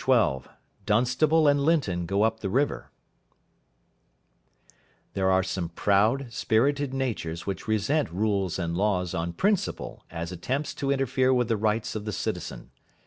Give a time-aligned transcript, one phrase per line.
[0.03, 0.39] XII
[0.87, 2.89] DUNSTABLE AND LINTON GO UP THE RIVER
[5.13, 10.73] There are some proud, spirited natures which resent rules and laws on principle as attempts
[10.73, 12.71] to interfere with the rights of the citizen.